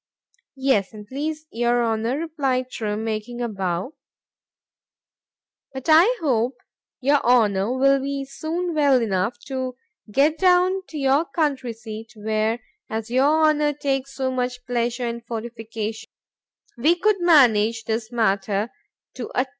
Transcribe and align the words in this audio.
——Yes, 0.55 0.95
an' 0.95 1.05
please 1.05 1.45
your 1.51 1.85
Honour, 1.85 2.17
replied 2.17 2.71
Trim, 2.71 3.03
making 3.03 3.39
a 3.39 3.47
bow; 3.47 3.93
but 5.73 5.85
I 5.89 6.17
hope 6.21 6.57
your 7.01 7.21
Honour 7.23 7.77
will 7.77 7.99
be 8.01 8.25
soon 8.25 8.73
well 8.73 8.99
enough 8.99 9.37
to 9.45 9.75
get 10.09 10.39
down 10.39 10.81
to 10.87 10.97
your 10.97 11.25
country 11.25 11.73
seat, 11.73 12.13
where,—as 12.15 13.11
your 13.11 13.43
Honour 13.45 13.73
takes 13.73 14.15
so 14.15 14.31
much 14.31 14.65
pleasure 14.65 15.05
in 15.07 15.21
fortification, 15.21 16.09
we 16.79 16.95
could 16.95 17.21
manage 17.21 17.83
this 17.83 18.11
matter 18.11 18.71
to 19.13 19.29
a 19.35 19.45
T. 19.45 19.49